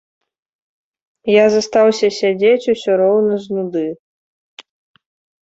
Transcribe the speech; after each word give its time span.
Я 1.31 1.43
застаўся 1.55 2.07
сядзець, 2.21 2.69
усё 2.75 2.91
роўна 3.03 3.33
з 3.45 3.61
нуды. 3.61 3.85